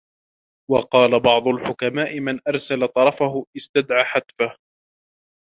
[0.71, 4.57] وَقَالَ بَعْضُ الْحُكَمَاءِ مَنْ أَرْسَلَ طَرْفَهُ اسْتَدْعَى حَتْفَهُ